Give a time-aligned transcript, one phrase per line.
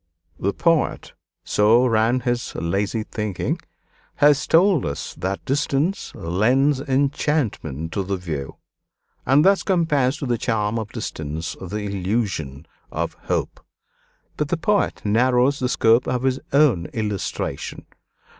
[0.39, 1.13] "The poet,"
[1.43, 3.59] so ran his lazy thinking,
[4.15, 8.55] "has told us that 'distance lends enchantment to the view,'
[9.27, 13.59] and thus compares to the charm of distance the illusion of hope.
[14.37, 17.85] But the poet narrows the scope of his own illustration.